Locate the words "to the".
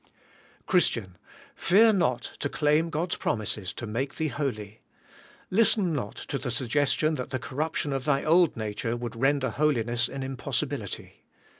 6.15-6.49